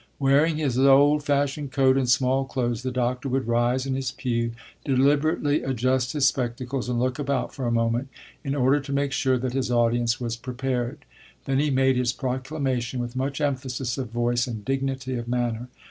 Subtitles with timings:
[0.17, 4.53] Wearing his old fashioned coat and small clothes, the doctor would rise in his pew,
[4.83, 8.07] deliberately adjust his spectacles, and look about for a moment,
[8.43, 11.05] in order to make sure that his audience was prepared;
[11.45, 15.67] then he made his proclamation with much emphasis of voice and dignity of manner.